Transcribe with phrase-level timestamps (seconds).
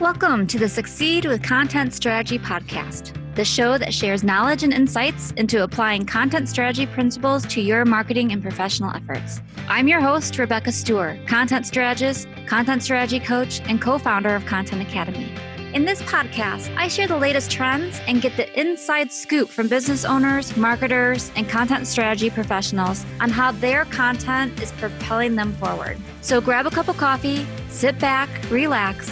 [0.00, 5.30] Welcome to the Succeed with Content Strategy podcast, the show that shares knowledge and insights
[5.36, 9.40] into applying content strategy principles to your marketing and professional efforts.
[9.68, 14.82] I'm your host, Rebecca Stewart, content strategist, content strategy coach, and co founder of Content
[14.82, 15.32] Academy.
[15.74, 20.04] In this podcast, I share the latest trends and get the inside scoop from business
[20.04, 25.98] owners, marketers, and content strategy professionals on how their content is propelling them forward.
[26.20, 29.08] So grab a cup of coffee, sit back, relax,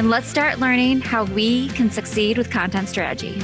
[0.00, 3.38] and let's start learning how we can succeed with content strategy.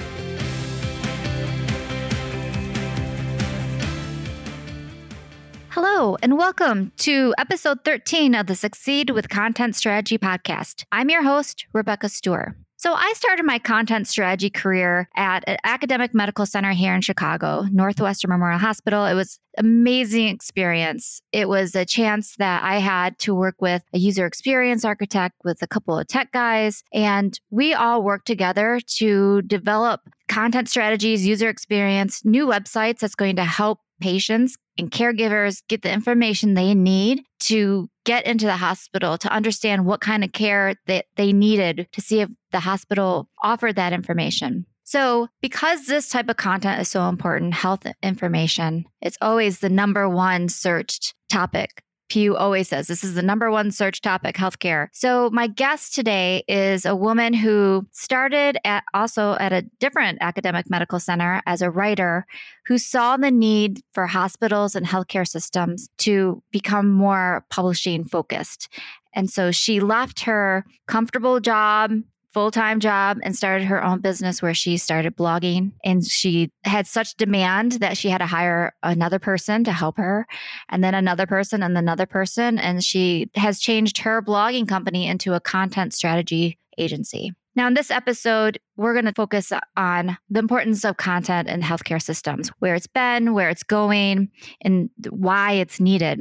[5.68, 10.84] Hello, and welcome to episode 13 of the Succeed with Content Strategy podcast.
[10.90, 12.56] I'm your host, Rebecca Stewart.
[12.78, 17.64] So, I started my content strategy career at an academic medical center here in Chicago,
[17.72, 19.06] Northwestern Memorial Hospital.
[19.06, 21.22] It was amazing experience.
[21.32, 25.62] It was a chance that I had to work with a user experience architect with
[25.62, 31.48] a couple of tech guys, and we all worked together to develop content strategies, user
[31.48, 37.22] experience, new websites that's going to help patients and caregivers get the information they need
[37.40, 42.00] to get into the hospital to understand what kind of care that they needed to
[42.00, 44.66] see if the hospital offered that information.
[44.84, 50.08] So, because this type of content is so important, health information, it's always the number
[50.08, 54.88] one searched topic Pew always says this is the number one search topic, healthcare.
[54.92, 60.70] So my guest today is a woman who started at also at a different academic
[60.70, 62.26] medical center as a writer
[62.66, 68.68] who saw the need for hospitals and healthcare systems to become more publishing focused.
[69.14, 71.92] And so she left her comfortable job
[72.36, 75.72] full time job and started her own business where she started blogging.
[75.82, 80.26] And she had such demand that she had to hire another person to help her,
[80.68, 82.58] and then another person, and another person.
[82.58, 87.32] And she has changed her blogging company into a content strategy agency.
[87.54, 92.02] Now, in this episode, we're going to focus on the importance of content in healthcare
[92.02, 94.28] systems, where it's been, where it's going,
[94.60, 96.20] and why it's needed.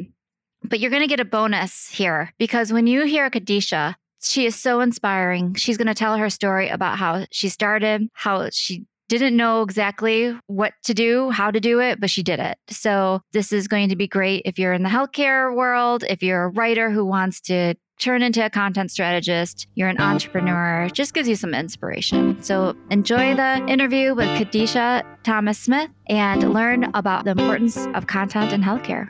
[0.64, 3.96] But you're going to get a bonus here because when you hear Kadisha
[4.28, 5.54] she is so inspiring.
[5.56, 10.38] She's going to tell her story about how she started, how she didn't know exactly
[10.48, 12.58] what to do, how to do it, but she did it.
[12.70, 16.46] So, this is going to be great if you're in the healthcare world, if you're
[16.46, 21.30] a writer who wants to turn into a content strategist, you're an entrepreneur, just gives
[21.30, 22.42] you some inspiration.
[22.42, 28.52] So, enjoy the interview with Kadisha Thomas Smith and learn about the importance of content
[28.52, 29.10] in healthcare.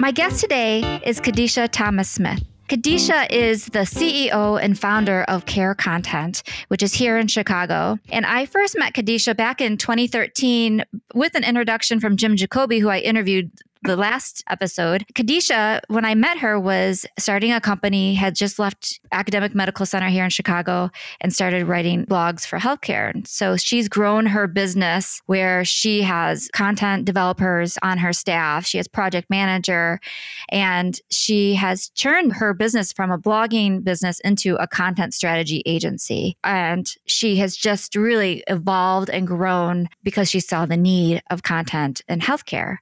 [0.00, 2.42] My guest today is Kadisha Thomas Smith.
[2.68, 7.98] Kadisha is the CEO and founder of Care Content, which is here in Chicago.
[8.10, 10.82] And I first met Kadisha back in 2013
[11.14, 13.50] with an introduction from Jim Jacoby, who I interviewed
[13.84, 18.98] the last episode, Kadisha, when I met her, was starting a company, had just left
[19.12, 20.90] academic medical center here in Chicago
[21.20, 23.10] and started writing blogs for healthcare.
[23.14, 28.64] And so she's grown her business where she has content developers on her staff.
[28.66, 30.00] She has project manager
[30.48, 36.36] and she has turned her business from a blogging business into a content strategy agency.
[36.42, 42.00] And she has just really evolved and grown because she saw the need of content
[42.08, 42.78] in healthcare.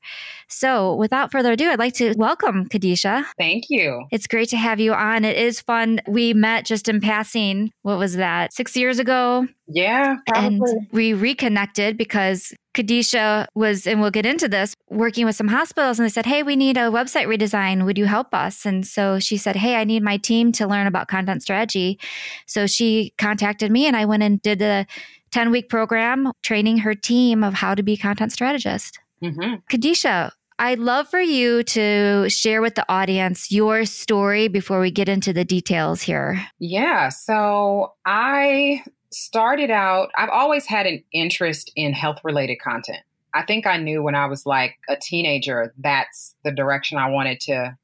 [0.48, 3.24] So, without further ado, I'd like to welcome Kadisha.
[3.38, 4.06] Thank you.
[4.10, 5.24] It's great to have you on.
[5.24, 6.00] It is fun.
[6.06, 7.72] We met just in passing.
[7.82, 8.52] What was that?
[8.52, 9.46] Six years ago?
[9.68, 10.46] Yeah, probably.
[10.46, 15.98] And we reconnected because Kadisha was, and we'll get into this, working with some hospitals.
[15.98, 17.84] And they said, Hey, we need a website redesign.
[17.84, 18.66] Would you help us?
[18.66, 21.98] And so she said, Hey, I need my team to learn about content strategy.
[22.46, 24.86] So she contacted me and I went and did a
[25.32, 29.00] 10 week program training her team of how to be content strategist.
[29.22, 29.54] Mm-hmm.
[29.70, 35.08] Kadisha, I'd love for you to share with the audience your story before we get
[35.08, 36.40] into the details here.
[36.60, 37.08] Yeah.
[37.08, 43.00] So I started out, I've always had an interest in health related content.
[43.34, 47.40] I think I knew when I was like a teenager that's the direction I wanted
[47.40, 47.76] to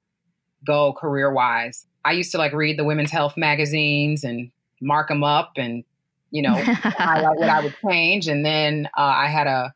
[0.65, 1.84] go career wise.
[2.04, 5.83] I used to like read the women's health magazines and mark them up and,
[6.30, 8.28] you know, highlight what I would change.
[8.28, 9.75] And then uh, I had a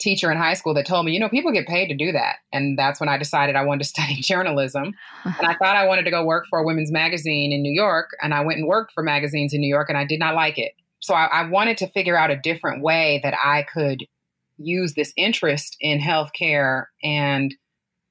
[0.00, 2.36] teacher in high school that told me, you know, people get paid to do that.
[2.52, 4.94] And that's when I decided I wanted to study journalism.
[5.24, 8.10] and I thought I wanted to go work for a women's magazine in New York.
[8.22, 10.58] And I went and worked for magazines in New York and I did not like
[10.58, 10.72] it.
[11.00, 14.06] So I, I wanted to figure out a different way that I could
[14.58, 17.54] use this interest in healthcare and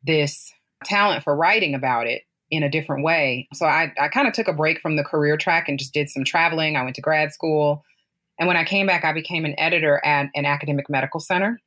[0.04, 0.52] this
[0.86, 3.48] talent for writing about it in a different way.
[3.54, 6.10] So I, I kind of took a break from the career track and just did
[6.10, 6.76] some traveling.
[6.76, 7.84] I went to grad school.
[8.40, 11.60] And when I came back, I became an editor at an academic medical center.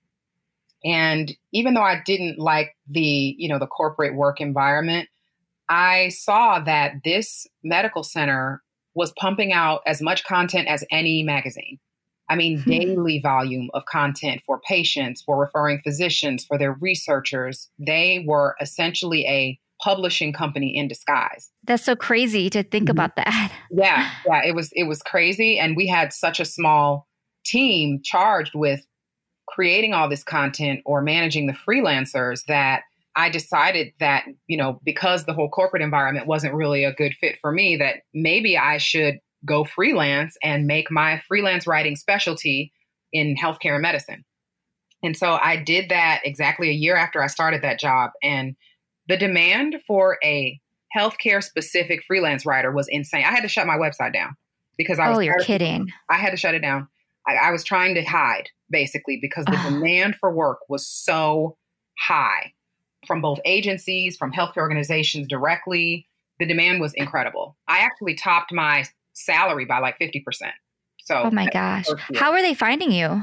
[0.84, 5.08] And even though I didn't like the, you know, the corporate work environment,
[5.68, 8.62] I saw that this medical center
[8.94, 11.78] was pumping out as much content as any magazine.
[12.28, 12.70] I mean, hmm.
[12.70, 17.68] daily volume of content for patients, for referring physicians, for their researchers.
[17.78, 21.50] They were essentially a publishing company in disguise.
[21.64, 22.92] That's so crazy to think mm-hmm.
[22.92, 23.52] about that.
[23.70, 27.08] yeah, yeah, it was it was crazy and we had such a small
[27.44, 28.86] team charged with
[29.46, 32.82] creating all this content or managing the freelancers that
[33.14, 37.36] I decided that, you know, because the whole corporate environment wasn't really a good fit
[37.40, 42.72] for me, that maybe I should go freelance and make my freelance writing specialty
[43.12, 44.24] in healthcare and medicine.
[45.02, 48.12] And so I did that exactly a year after I started that job.
[48.22, 48.54] And
[49.08, 50.58] the demand for a
[50.96, 53.24] healthcare specific freelance writer was insane.
[53.24, 54.36] I had to shut my website down
[54.78, 55.18] because I oh, was.
[55.18, 55.90] Oh, you're kidding.
[56.08, 56.88] I had to shut it down.
[57.26, 59.70] I, I was trying to hide basically because the ah.
[59.70, 61.56] demand for work was so
[61.98, 62.52] high
[63.06, 66.08] from both agencies, from healthcare organizations directly.
[66.38, 67.56] The demand was incredible.
[67.68, 70.22] I actually topped my salary by like 50%.
[71.00, 71.86] So, oh my gosh.
[72.16, 73.22] How are they finding you?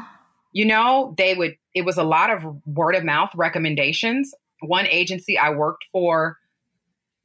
[0.51, 4.33] You know, they would, it was a lot of word of mouth recommendations.
[4.61, 6.37] One agency I worked for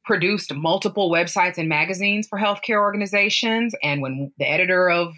[0.05, 3.73] produced multiple websites and magazines for healthcare organizations.
[3.83, 5.13] And when the editor of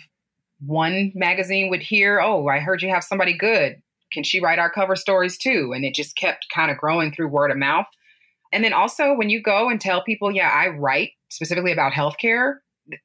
[0.60, 3.82] one magazine would hear, Oh, I heard you have somebody good.
[4.12, 5.74] Can she write our cover stories too?
[5.76, 7.86] And it just kept kind of growing through word of mouth.
[8.54, 12.56] And then also, when you go and tell people, Yeah, I write specifically about healthcare,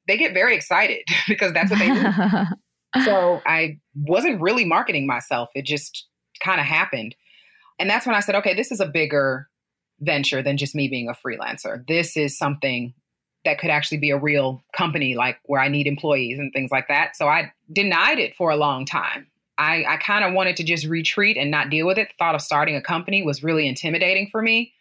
[0.07, 3.03] they get very excited because that's what they do.
[3.03, 5.49] so I wasn't really marketing myself.
[5.55, 6.07] It just
[6.43, 7.15] kind of happened.
[7.79, 9.49] And that's when I said, okay, this is a bigger
[9.99, 11.85] venture than just me being a freelancer.
[11.87, 12.93] This is something
[13.45, 16.87] that could actually be a real company, like where I need employees and things like
[16.87, 17.15] that.
[17.15, 19.27] So I denied it for a long time.
[19.57, 22.07] I, I kind of wanted to just retreat and not deal with it.
[22.09, 24.73] The thought of starting a company was really intimidating for me.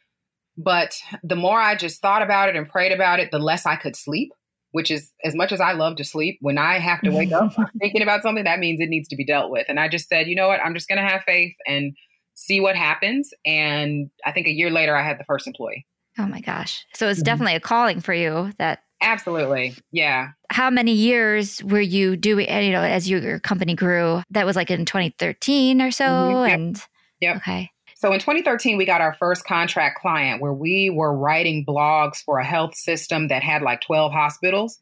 [0.56, 3.76] But the more I just thought about it and prayed about it, the less I
[3.76, 4.32] could sleep
[4.72, 7.54] which is as much as I love to sleep, when I have to wake up
[7.78, 9.66] thinking about something, that means it needs to be dealt with.
[9.68, 11.94] And I just said, you know what, I'm just going to have faith and
[12.34, 13.32] see what happens.
[13.46, 15.86] And I think a year later, I had the first employee.
[16.18, 16.86] Oh my gosh.
[16.94, 17.24] So it's mm-hmm.
[17.24, 18.82] definitely a calling for you that.
[19.00, 19.74] Absolutely.
[19.90, 20.28] Yeah.
[20.50, 24.22] How many years were you doing, you know, as your company grew?
[24.30, 26.04] That was like in 2013 or so.
[26.04, 26.48] Mm-hmm.
[26.48, 26.58] Yep.
[26.58, 26.82] And
[27.20, 27.36] yeah.
[27.36, 27.70] Okay.
[27.96, 32.38] So in 2013, we got our first contract client where we were writing blogs for
[32.38, 34.78] a health system that had like 12 hospitals.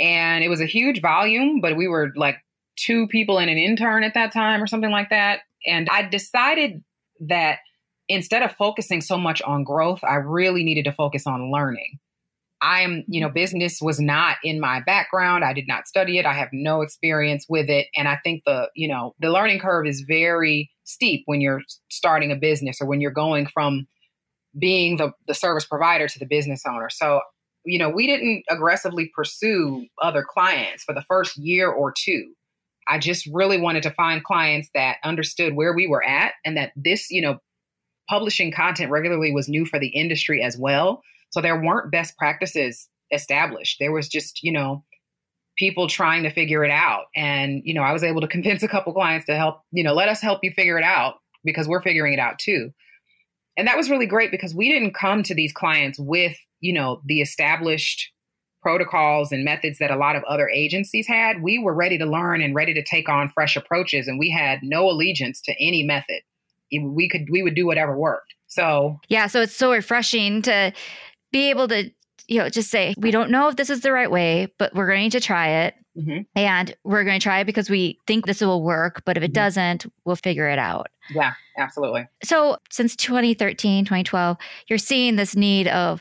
[0.00, 2.36] And it was a huge volume, but we were like
[2.76, 5.40] two people and an intern at that time or something like that.
[5.66, 6.82] And I decided
[7.20, 7.58] that
[8.10, 12.00] instead of focusing so much on growth, I really needed to focus on learning.
[12.60, 13.34] I am, you know, mm-hmm.
[13.34, 15.44] business was not in my background.
[15.44, 16.26] I did not study it.
[16.26, 17.86] I have no experience with it.
[17.96, 22.32] And I think the, you know, the learning curve is very steep when you're starting
[22.32, 23.86] a business or when you're going from
[24.58, 26.90] being the, the service provider to the business owner.
[26.90, 27.20] So,
[27.64, 32.32] you know, we didn't aggressively pursue other clients for the first year or two.
[32.88, 36.72] I just really wanted to find clients that understood where we were at and that
[36.74, 37.38] this, you know,
[38.10, 41.02] publishing content regularly was new for the industry as well.
[41.30, 43.78] So there weren't best practices established.
[43.78, 44.84] There was just, you know,
[45.56, 47.04] people trying to figure it out.
[47.14, 49.94] And, you know, I was able to convince a couple clients to help, you know,
[49.94, 51.14] let us help you figure it out
[51.44, 52.70] because we're figuring it out too.
[53.56, 57.00] And that was really great because we didn't come to these clients with, you know,
[57.04, 58.10] the established
[58.62, 61.42] protocols and methods that a lot of other agencies had.
[61.42, 64.60] We were ready to learn and ready to take on fresh approaches and we had
[64.62, 66.22] no allegiance to any method.
[66.72, 68.34] We could we would do whatever worked.
[68.46, 70.72] So, yeah, so it's so refreshing to
[71.32, 71.90] be able to
[72.30, 74.86] you know, just say, we don't know if this is the right way, but we're
[74.86, 75.74] going to try it.
[75.98, 76.20] Mm-hmm.
[76.36, 79.02] And we're going to try it because we think this will work.
[79.04, 79.32] But if it mm-hmm.
[79.32, 80.86] doesn't, we'll figure it out.
[81.12, 82.06] Yeah, absolutely.
[82.22, 84.36] So since 2013, 2012,
[84.68, 86.00] you're seeing this need of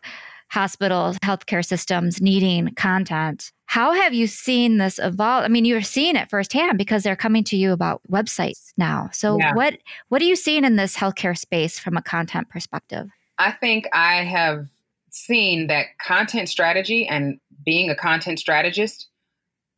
[0.51, 3.51] hospitals, healthcare systems needing content.
[3.69, 5.43] How have you seen this evolve?
[5.43, 9.11] I mean, you're seeing it firsthand because they're coming to you about websites now.
[9.13, 9.53] So yeah.
[9.53, 13.07] what what are you seeing in this healthcare space from a content perspective?
[13.37, 14.65] I think I have
[15.11, 19.07] seen that content strategy and being a content strategist,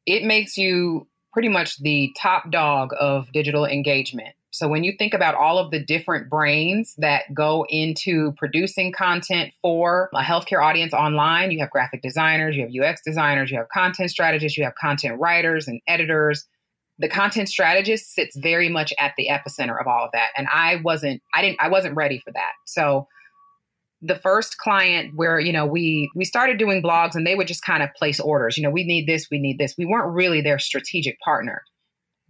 [0.06, 4.36] it makes you pretty much the top dog of digital engagement.
[4.52, 9.54] So when you think about all of the different brains that go into producing content
[9.62, 13.70] for a healthcare audience online, you have graphic designers, you have UX designers, you have
[13.70, 16.46] content strategists, you have content writers and editors.
[17.00, 20.32] The content strategist sits very much at the epicenter of all of that.
[20.36, 22.52] And I wasn't I didn't I wasn't ready for that.
[22.66, 23.08] So
[24.02, 27.64] the first client where you know we we started doing blogs and they would just
[27.64, 30.42] kind of place orders you know we need this we need this we weren't really
[30.42, 31.62] their strategic partner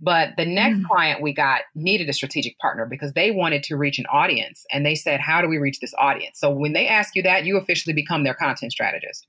[0.03, 0.87] But the next mm.
[0.87, 4.65] client we got needed a strategic partner because they wanted to reach an audience.
[4.71, 6.39] And they said, How do we reach this audience?
[6.39, 9.27] So when they ask you that, you officially become their content strategist.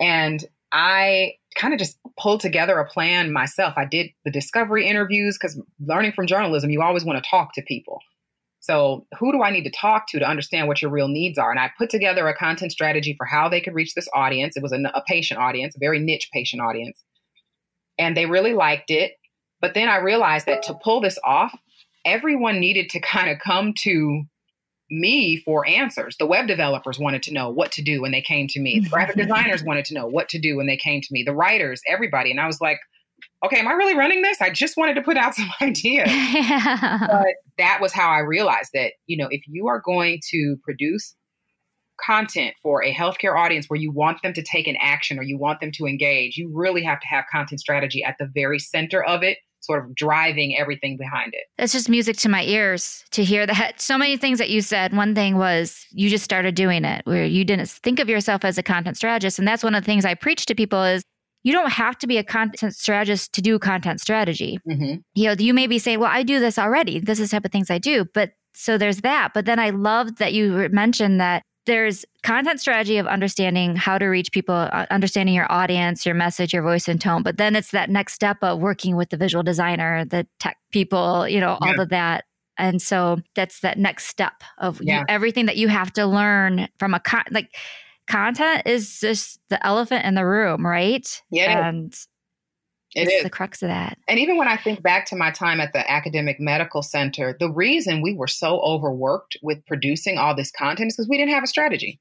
[0.00, 3.74] And I kind of just pulled together a plan myself.
[3.76, 7.62] I did the discovery interviews because learning from journalism, you always want to talk to
[7.62, 7.98] people.
[8.60, 11.50] So, who do I need to talk to to understand what your real needs are?
[11.50, 14.56] And I put together a content strategy for how they could reach this audience.
[14.56, 17.02] It was a, a patient audience, a very niche patient audience.
[17.98, 19.12] And they really liked it.
[19.60, 21.56] But then I realized that to pull this off,
[22.04, 24.22] everyone needed to kind of come to
[24.90, 26.16] me for answers.
[26.18, 28.80] The web developers wanted to know what to do when they came to me.
[28.80, 29.28] The graphic mm-hmm.
[29.28, 31.22] designers wanted to know what to do when they came to me.
[31.22, 32.30] The writers, everybody.
[32.30, 32.78] And I was like,
[33.44, 34.40] okay, am I really running this?
[34.40, 36.08] I just wanted to put out some ideas.
[36.08, 37.06] Yeah.
[37.06, 41.14] But that was how I realized that, you know, if you are going to produce
[42.04, 45.36] content for a healthcare audience where you want them to take an action or you
[45.36, 49.02] want them to engage, you really have to have content strategy at the very center
[49.02, 51.44] of it sort of driving everything behind it.
[51.58, 53.80] It's just music to my ears to hear that.
[53.88, 54.94] So many things that you said.
[54.94, 58.58] One thing was you just started doing it where you didn't think of yourself as
[58.58, 59.38] a content strategist.
[59.38, 61.02] And that's one of the things I preach to people is
[61.42, 64.58] you don't have to be a content strategist to do content strategy.
[64.68, 64.96] Mm-hmm.
[65.14, 67.00] You know, you may be saying, well, I do this already.
[67.00, 68.04] This is the type of things I do.
[68.12, 69.32] But so there's that.
[69.34, 74.06] But then I loved that you mentioned that there's content strategy of understanding how to
[74.06, 77.22] reach people, uh, understanding your audience, your message, your voice and tone.
[77.22, 81.28] But then it's that next step of working with the visual designer, the tech people,
[81.28, 81.68] you know, yeah.
[81.68, 82.24] all of that.
[82.56, 85.00] And so that's that next step of yeah.
[85.00, 87.54] you, everything that you have to learn from a con- like
[88.08, 91.22] content is just the elephant in the room, right?
[91.30, 91.68] Yeah.
[91.68, 91.94] And
[92.98, 93.98] it is the crux of that.
[94.08, 97.50] And even when I think back to my time at the academic medical center, the
[97.50, 101.44] reason we were so overworked with producing all this content is because we didn't have
[101.44, 102.00] a strategy.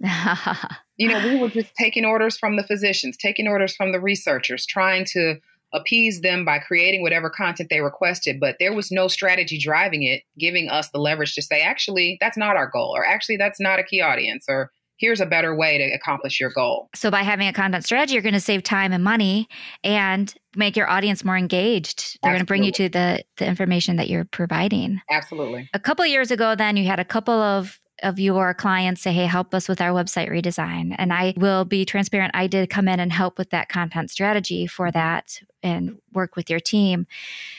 [0.96, 4.64] you know, we were just taking orders from the physicians, taking orders from the researchers,
[4.64, 5.36] trying to
[5.72, 10.22] appease them by creating whatever content they requested, but there was no strategy driving it,
[10.38, 13.78] giving us the leverage to say, actually, that's not our goal, or actually, that's not
[13.78, 16.88] a key audience, or here's a better way to accomplish your goal.
[16.94, 19.48] So by having a content strategy, you're going to save time and money
[19.82, 22.18] and make your audience more engaged.
[22.22, 22.36] They're Absolutely.
[22.36, 25.00] going to bring you to the the information that you're providing.
[25.10, 25.70] Absolutely.
[25.72, 29.26] A couple years ago then you had a couple of of your clients say, Hey,
[29.26, 30.94] help us with our website redesign.
[30.98, 32.30] And I will be transparent.
[32.34, 34.98] I did come in and help with that content strategy for mm-hmm.
[34.98, 37.06] that and work with your team.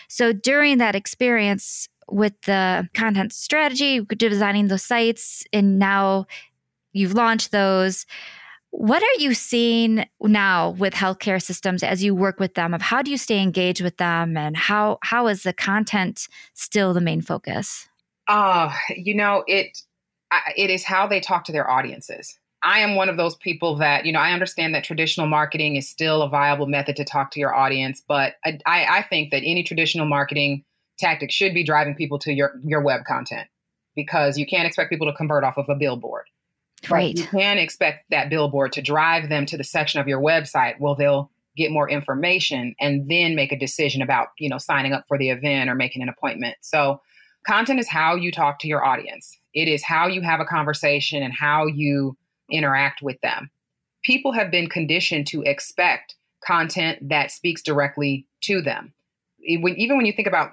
[0.08, 6.25] So during that experience, with the content strategy, designing the sites, and now
[6.93, 8.05] you've launched those.
[8.72, 13.01] What are you seeing now with healthcare systems as you work with them of how
[13.01, 17.22] do you stay engaged with them and how how is the content still the main
[17.22, 17.88] focus?
[18.27, 19.81] Uh, you know, it
[20.55, 22.38] it is how they talk to their audiences.
[22.62, 25.88] I am one of those people that, you know, I understand that traditional marketing is
[25.88, 29.63] still a viable method to talk to your audience, but I, I think that any
[29.63, 30.65] traditional marketing
[30.98, 33.48] tactic should be driving people to your, your web content
[33.96, 36.25] because you can't expect people to convert off of a billboard.
[36.90, 37.16] Right.
[37.16, 40.80] But you can expect that billboard to drive them to the section of your website
[40.80, 45.06] where they'll get more information and then make a decision about, you know, signing up
[45.08, 46.56] for the event or making an appointment.
[46.62, 47.02] So
[47.46, 49.38] content is how you talk to your audience.
[49.54, 52.16] It is how you have a conversation and how you
[52.52, 53.50] interact with them.
[54.04, 58.94] People have been conditioned to expect content that speaks directly to them.
[59.42, 60.52] Even when you think about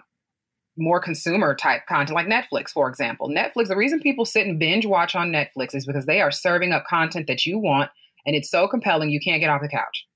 [0.77, 3.29] more consumer type content like Netflix, for example.
[3.29, 6.73] Netflix, the reason people sit and binge watch on Netflix is because they are serving
[6.73, 7.91] up content that you want
[8.27, 10.07] and it's so compelling you can't get off the couch.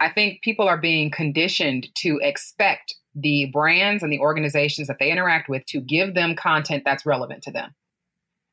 [0.00, 5.10] I think people are being conditioned to expect the brands and the organizations that they
[5.10, 7.74] interact with to give them content that's relevant to them.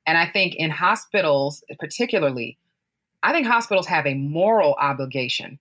[0.05, 2.57] And I think in hospitals, particularly,
[3.23, 5.59] I think hospitals have a moral obligation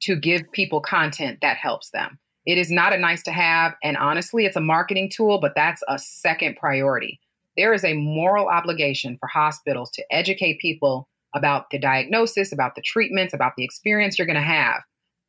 [0.00, 2.18] to give people content that helps them.
[2.46, 3.74] It is not a nice to have.
[3.82, 7.20] And honestly, it's a marketing tool, but that's a second priority.
[7.56, 12.82] There is a moral obligation for hospitals to educate people about the diagnosis, about the
[12.82, 14.82] treatments, about the experience you're going to have.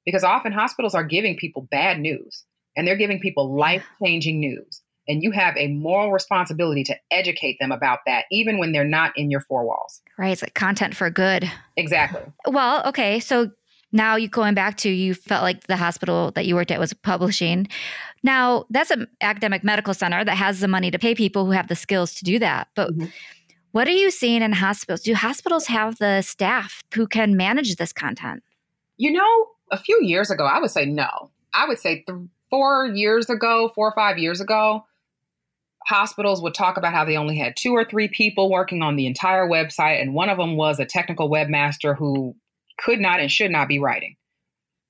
[0.05, 2.43] Because often hospitals are giving people bad news
[2.75, 4.81] and they're giving people life changing news.
[5.07, 9.11] And you have a moral responsibility to educate them about that, even when they're not
[9.17, 10.01] in your four walls.
[10.17, 10.31] Right.
[10.31, 11.49] It's like content for good.
[11.75, 12.21] Exactly.
[12.47, 13.19] Well, okay.
[13.19, 13.51] So
[13.93, 16.93] now you going back to you felt like the hospital that you worked at was
[16.93, 17.67] publishing.
[18.23, 21.67] Now that's an academic medical center that has the money to pay people who have
[21.67, 22.67] the skills to do that.
[22.75, 23.09] But mm-hmm.
[23.71, 25.01] what are you seeing in hospitals?
[25.01, 28.43] Do hospitals have the staff who can manage this content?
[28.97, 31.31] You know a few years ago i would say no.
[31.53, 32.17] I would say th-
[32.49, 34.85] four years ago four or five years ago
[35.85, 39.05] hospitals would talk about how they only had two or three people working on the
[39.05, 42.35] entire website and one of them was a technical webmaster who
[42.77, 44.15] could not and should not be writing.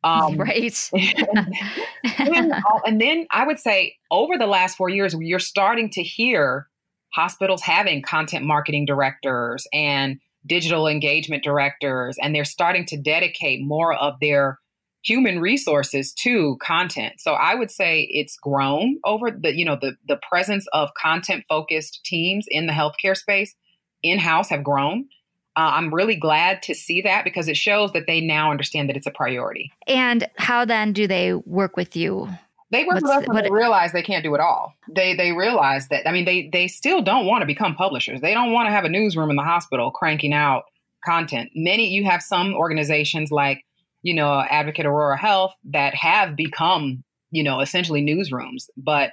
[0.03, 0.89] Um, right.
[0.93, 2.51] and, then,
[2.85, 6.67] and then I would say over the last four years, you're starting to hear
[7.13, 13.93] hospitals having content marketing directors and digital engagement directors, and they're starting to dedicate more
[13.93, 14.59] of their
[15.03, 17.13] human resources to content.
[17.19, 21.43] So I would say it's grown over the, you know, the the presence of content
[21.47, 23.55] focused teams in the healthcare space
[24.01, 25.05] in house have grown.
[25.55, 28.97] Uh, I'm really glad to see that because it shows that they now understand that
[28.97, 29.71] it's a priority.
[29.87, 32.27] And how then do they work with you?
[32.71, 34.73] They work What's, with us when they realize they can't do it all.
[34.89, 38.19] They they realize that I mean they they still don't want to become publishers.
[38.19, 40.63] They don't want to have a newsroom in the hospital cranking out
[41.05, 41.51] content.
[41.53, 43.63] Many you have some organizations like
[44.01, 49.11] you know Advocate Aurora Health that have become you know essentially newsrooms, but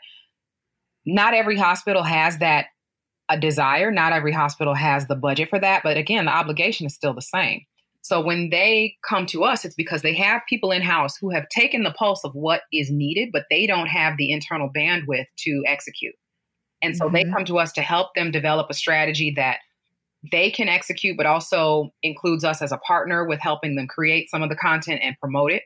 [1.04, 2.66] not every hospital has that
[3.30, 3.90] a desire.
[3.90, 5.82] Not every hospital has the budget for that.
[5.82, 7.62] But again, the obligation is still the same.
[8.02, 11.48] So when they come to us, it's because they have people in house who have
[11.48, 15.62] taken the pulse of what is needed, but they don't have the internal bandwidth to
[15.66, 16.14] execute.
[16.82, 17.14] And so mm-hmm.
[17.14, 19.58] they come to us to help them develop a strategy that
[20.32, 24.42] they can execute, but also includes us as a partner with helping them create some
[24.42, 25.62] of the content and promote it.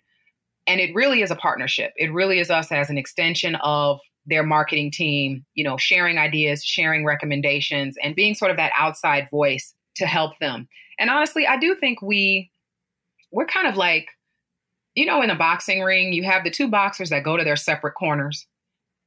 [0.66, 1.92] And it really is a partnership.
[1.97, 6.64] It really is us as an extension of their marketing team, you know, sharing ideas,
[6.64, 10.69] sharing recommendations, and being sort of that outside voice to help them.
[10.99, 12.50] And honestly, I do think we
[13.31, 14.09] we're kind of like,
[14.95, 17.57] you know, in a boxing ring, you have the two boxers that go to their
[17.57, 18.47] separate corners.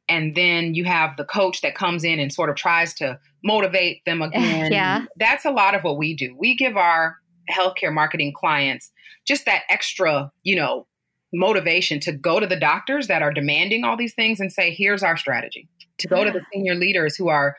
[0.09, 4.03] And then you have the coach that comes in and sort of tries to motivate
[4.05, 4.71] them again.
[4.71, 5.05] Yeah.
[5.17, 6.35] That's a lot of what we do.
[6.37, 7.17] We give our
[7.49, 8.91] healthcare marketing clients
[9.25, 10.86] just that extra, you know,
[11.33, 15.03] motivation to go to the doctors that are demanding all these things and say, here's
[15.03, 15.67] our strategy.
[15.99, 16.31] To go yeah.
[16.31, 17.55] to the senior leaders who are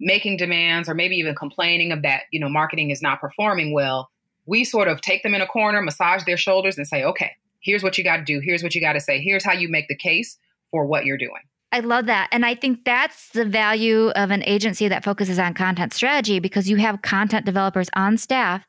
[0.00, 4.10] making demands or maybe even complaining of that, you know, marketing is not performing well.
[4.46, 7.82] We sort of take them in a corner, massage their shoulders, and say, okay, here's
[7.82, 8.40] what you got to do.
[8.40, 9.20] Here's what you got to say.
[9.20, 10.36] Here's how you make the case
[10.70, 11.42] for what you're doing.
[11.70, 12.28] I love that.
[12.32, 16.68] And I think that's the value of an agency that focuses on content strategy because
[16.68, 18.66] you have content developers on staff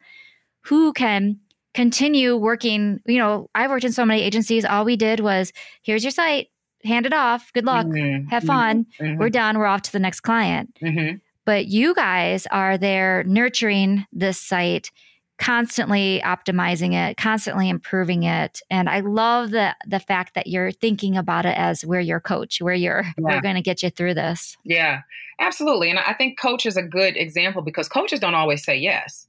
[0.62, 1.39] who can
[1.74, 3.01] continue working.
[3.06, 4.65] You know, I've worked in so many agencies.
[4.65, 6.50] All we did was here's your site,
[6.83, 8.27] hand it off, good luck, mm-hmm.
[8.27, 8.86] have fun.
[9.00, 9.20] Mm-hmm.
[9.20, 10.77] We're done, we're off to the next client.
[10.81, 11.18] Mm-hmm.
[11.46, 14.92] But you guys are there nurturing this site,
[15.40, 18.62] constantly optimizing it, constantly improving it.
[18.70, 22.62] And I love the the fact that you're thinking about it as we're your coach,
[22.62, 23.14] where you're yeah.
[23.18, 24.55] we're going to get you through this.
[24.64, 25.01] Yeah,
[25.40, 25.90] absolutely.
[25.90, 29.27] And I think coach is a good example because coaches don't always say yes.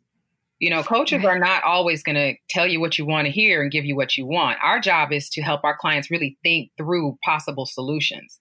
[0.60, 1.36] You know, coaches right.
[1.36, 3.96] are not always going to tell you what you want to hear and give you
[3.96, 4.58] what you want.
[4.62, 8.38] Our job is to help our clients really think through possible solutions.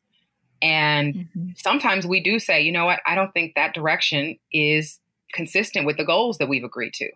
[0.62, 1.50] And mm-hmm.
[1.58, 5.00] sometimes we do say, you know what, I don't think that direction is
[5.34, 7.10] consistent with the goals that we've agreed to.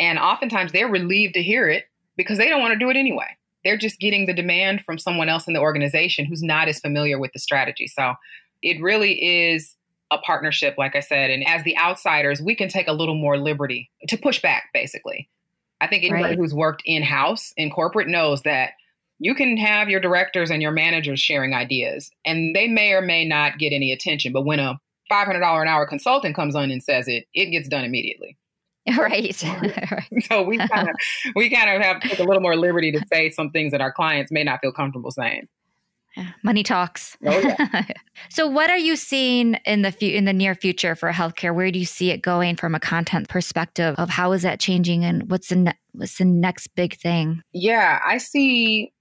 [0.00, 1.84] And oftentimes they're relieved to hear it
[2.16, 3.36] because they don't want to do it anyway.
[3.64, 7.18] They're just getting the demand from someone else in the organization who's not as familiar
[7.18, 7.86] with the strategy.
[7.86, 8.14] So
[8.62, 9.74] it really is
[10.14, 11.30] a partnership, like I said.
[11.30, 15.28] And as the outsiders, we can take a little more liberty to push back, basically.
[15.80, 16.38] I think anybody right.
[16.38, 18.70] who's worked in house in corporate knows that
[19.18, 23.24] you can have your directors and your managers sharing ideas, and they may or may
[23.24, 24.32] not get any attention.
[24.32, 24.78] But when a
[25.10, 28.36] $500 an hour consultant comes on and says it, it gets done immediately.
[28.98, 29.34] Right.
[30.28, 30.94] so we kind of
[31.34, 33.80] we kind of have to take a little more liberty to say some things that
[33.80, 35.48] our clients may not feel comfortable saying.
[36.42, 37.16] Money talks.
[37.26, 37.84] Oh, yeah.
[38.30, 41.54] so, what are you seeing in the fu- in the near future for healthcare?
[41.54, 43.94] Where do you see it going from a content perspective?
[43.98, 47.42] Of how is that changing, and what's the ne- what's the next big thing?
[47.52, 48.92] Yeah, I see.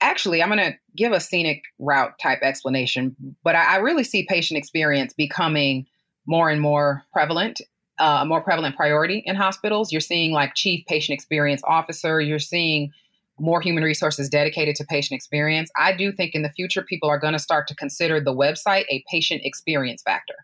[0.00, 4.26] Actually, I'm going to give a scenic route type explanation, but I, I really see
[4.28, 5.86] patient experience becoming
[6.26, 7.60] more and more prevalent
[7.98, 9.90] uh, a more prevalent priority in hospitals.
[9.92, 12.20] You're seeing like chief patient experience officer.
[12.20, 12.92] You're seeing
[13.38, 17.18] more human resources dedicated to patient experience, I do think in the future people are
[17.18, 20.34] going to start to consider the website a patient experience factor.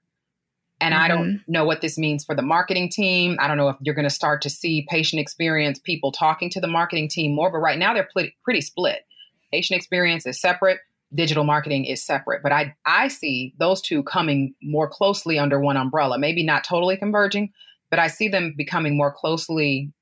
[0.80, 1.04] And mm-hmm.
[1.04, 1.52] I don't mm-hmm.
[1.52, 3.36] know what this means for the marketing team.
[3.40, 6.60] I don't know if you're going to start to see patient experience people talking to
[6.60, 9.06] the marketing team more, but right now they're pretty, pretty split.
[9.52, 10.80] Patient experience is separate,
[11.14, 12.42] digital marketing is separate.
[12.42, 16.96] But I, I see those two coming more closely under one umbrella, maybe not totally
[16.96, 17.52] converging,
[17.90, 19.92] but I see them becoming more closely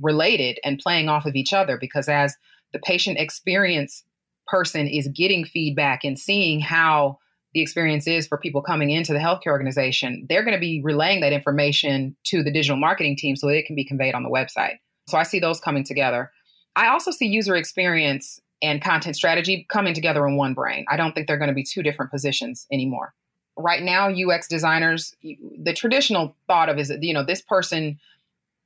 [0.00, 2.36] related and playing off of each other because as
[2.72, 4.04] the patient experience
[4.46, 7.18] person is getting feedback and seeing how
[7.54, 11.20] the experience is for people coming into the healthcare organization, they're going to be relaying
[11.20, 14.28] that information to the digital marketing team so that it can be conveyed on the
[14.28, 14.76] website.
[15.06, 16.30] So I see those coming together.
[16.76, 20.84] I also see user experience and content strategy coming together in one brain.
[20.88, 23.14] I don't think they're going to be two different positions anymore.
[23.56, 27.98] Right now, UX designers, the traditional thought of is, you know, this person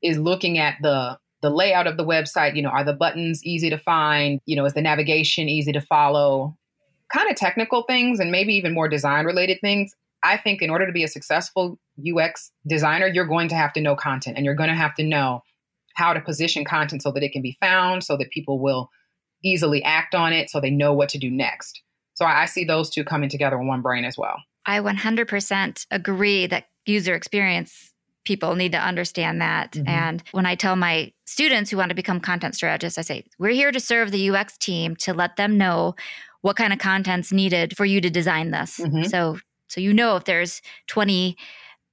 [0.02, 3.68] is looking at the the layout of the website, you know, are the buttons easy
[3.68, 4.40] to find?
[4.46, 6.56] You know, is the navigation easy to follow?
[7.12, 9.92] Kind of technical things and maybe even more design related things.
[10.22, 13.80] I think in order to be a successful UX designer, you're going to have to
[13.80, 15.42] know content and you're going to have to know
[15.94, 18.88] how to position content so that it can be found, so that people will
[19.44, 21.82] easily act on it, so they know what to do next.
[22.14, 24.36] So I see those two coming together in one brain as well.
[24.64, 27.91] I 100% agree that user experience
[28.24, 29.72] people need to understand that.
[29.72, 29.88] Mm-hmm.
[29.88, 33.50] And when I tell my students who want to become content strategists, I say, we're
[33.50, 35.94] here to serve the UX team to let them know
[36.42, 38.78] what kind of content's needed for you to design this.
[38.78, 39.04] Mm-hmm.
[39.04, 41.37] So so you know if there's 20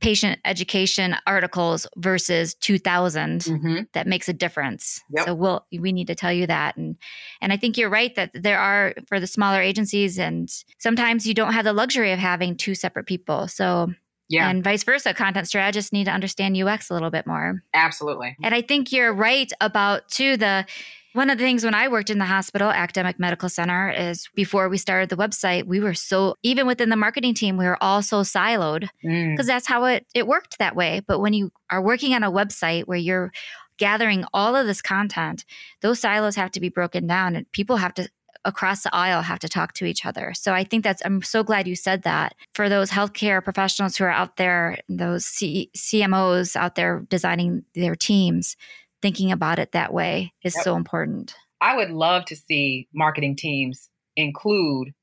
[0.02, 3.82] patient education articles versus 2000 mm-hmm.
[3.94, 5.26] that makes a difference yep.
[5.26, 6.96] so we'll we need to tell you that and
[7.42, 11.34] and i think you're right that there are for the smaller agencies and sometimes you
[11.34, 13.94] don't have the luxury of having two separate people so
[14.30, 14.50] yeah.
[14.50, 15.14] And vice versa.
[15.14, 17.64] Content strategists need to understand UX a little bit more.
[17.74, 18.38] Absolutely.
[18.44, 20.66] And I think you're right about, too, the
[21.14, 24.70] one of the things when I worked in the hospital, academic medical center, is before
[24.70, 28.04] we started the website, we were so, even within the marketing team, we were all
[28.04, 29.48] so siloed because mm.
[29.48, 31.02] that's how it, it worked that way.
[31.08, 33.32] But when you are working on a website where you're
[33.80, 35.46] gathering all of this content,
[35.82, 38.08] those silos have to be broken down and people have to
[38.46, 40.34] across the aisle have to talk to each other.
[40.34, 44.06] So I think that's, I'm so glad you said that for those healthcare professionals who
[44.06, 48.56] are out there, those C- CMOs out there designing their teams,
[49.02, 50.64] thinking about it that way is yep.
[50.64, 51.36] so important.
[51.62, 54.94] I would love to see marketing teams include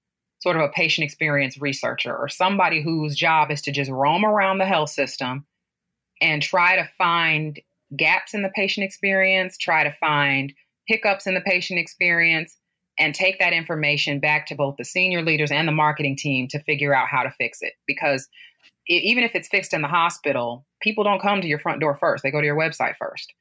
[0.40, 4.59] sort of a patient experience researcher or somebody whose job is to just roam around
[4.59, 5.44] the health system
[6.20, 7.61] and try to find
[7.96, 10.53] gaps in the patient experience, try to find
[10.87, 12.57] hiccups in the patient experience,
[12.99, 16.61] and take that information back to both the senior leaders and the marketing team to
[16.61, 17.75] figure out how to fix it.
[17.87, 18.29] Because
[18.89, 22.23] even if it's fixed in the hospital, people don't come to your front door first,
[22.23, 23.33] they go to your website first.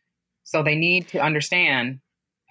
[0.44, 2.00] So they need to understand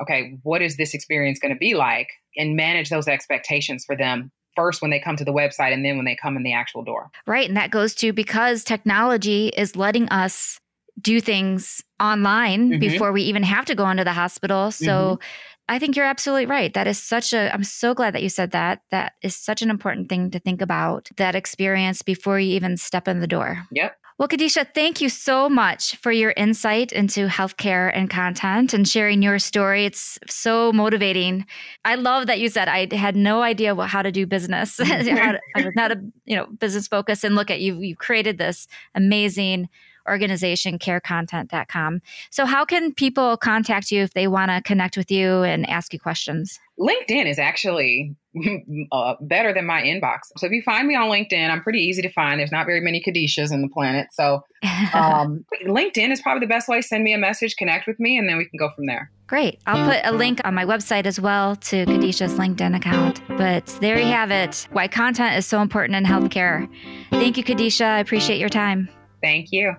[0.00, 4.32] okay, what is this experience going to be like and manage those expectations for them
[4.56, 6.82] first when they come to the website and then when they come in the actual
[6.82, 7.10] door.
[7.26, 7.48] Right.
[7.48, 10.58] And that goes to because technology is letting us
[11.00, 12.80] do things online mm-hmm.
[12.80, 14.70] before we even have to go into the hospital.
[14.70, 15.22] So mm-hmm.
[15.68, 16.72] I think you're absolutely right.
[16.74, 18.82] That is such a, I'm so glad that you said that.
[18.90, 23.08] That is such an important thing to think about that experience before you even step
[23.08, 23.64] in the door.
[23.72, 23.96] Yep.
[24.16, 29.22] Well, Kadisha, thank you so much for your insight into healthcare and content and sharing
[29.22, 29.86] your story.
[29.86, 31.46] It's so motivating.
[31.84, 34.78] I love that you said I had no idea what, how to do business.
[34.82, 37.80] I was not a you know business focus, and look at you.
[37.80, 39.68] You created this amazing
[40.08, 42.00] organization, carecontent.com.
[42.30, 45.92] So, how can people contact you if they want to connect with you and ask
[45.92, 46.60] you questions?
[46.78, 48.16] LinkedIn is actually
[48.92, 50.20] uh, better than my inbox.
[50.36, 52.40] So if you find me on LinkedIn, I'm pretty easy to find.
[52.40, 54.08] There's not very many Kadishas in the planet.
[54.12, 54.42] So
[54.94, 56.80] um, LinkedIn is probably the best way.
[56.80, 59.10] Send me a message, connect with me, and then we can go from there.
[59.26, 59.60] Great.
[59.66, 63.22] I'll put a link on my website as well to Kadisha's LinkedIn account.
[63.28, 66.68] But there you have it why content is so important in healthcare.
[67.10, 67.86] Thank you, Kadisha.
[67.86, 68.88] I appreciate your time.
[69.22, 69.74] Thank you.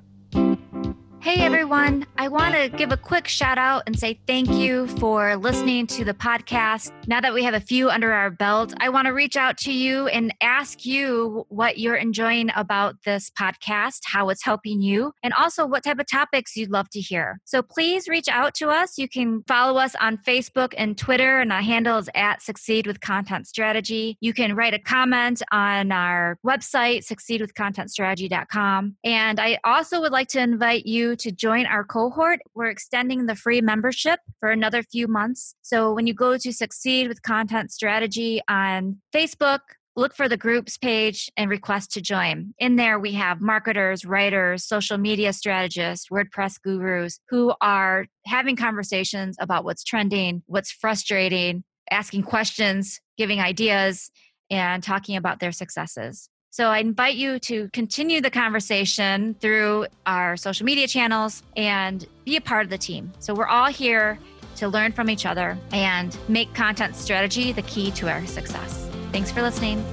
[1.26, 5.36] Hey everyone, I want to give a quick shout out and say thank you for
[5.36, 6.92] listening to the podcast.
[7.08, 9.74] Now that we have a few under our belt, I want to reach out to
[9.74, 15.34] you and ask you what you're enjoying about this podcast, how it's helping you, and
[15.34, 17.40] also what type of topics you'd love to hear.
[17.44, 19.00] So please reach out to us.
[19.00, 23.02] You can follow us on Facebook and Twitter, and our handle is at Succeed with
[23.02, 24.16] Content Strategy.
[24.22, 28.98] You can write a comment on our website, succeedwithcontentstrategy.com.
[29.04, 32.40] And I also would like to invite to join our cohort.
[32.54, 35.56] We're extending the free membership for another few months.
[35.62, 39.60] So when you go to Succeed with Content Strategy on Facebook,
[39.96, 42.54] look for the groups page and request to join.
[42.60, 49.38] In there, we have marketers, writers, social media strategists, WordPress gurus who are having conversations
[49.40, 54.12] about what's trending, what's frustrating, asking questions, giving ideas,
[54.50, 56.30] and talking about their successes.
[56.56, 62.38] So I invite you to continue the conversation through our social media channels and be
[62.38, 63.12] a part of the team.
[63.20, 64.18] So we're all here
[64.56, 68.90] to learn from each other and make content strategy the key to our success.
[69.12, 69.84] Thanks for listening.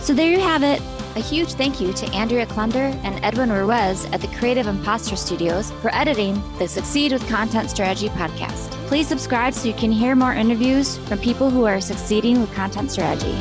[0.00, 0.82] So there you have it.
[1.14, 5.70] A huge thank you to Andrea Klunder and Edwin Ruiz at the Creative Imposter Studios
[5.80, 8.72] for editing the Succeed with Content Strategy podcast.
[8.88, 12.90] Please subscribe so you can hear more interviews from people who are succeeding with content
[12.90, 13.38] strategy.